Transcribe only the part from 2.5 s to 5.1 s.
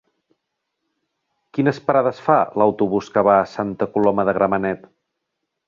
l'autobús que va a Santa Coloma de Gramenet?